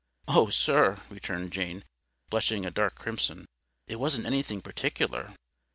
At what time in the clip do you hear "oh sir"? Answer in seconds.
0.27-0.97